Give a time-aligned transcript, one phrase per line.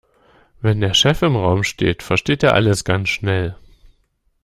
[0.61, 3.55] Wenn der Chef im Raum steht, versteht er alles ganz schnell.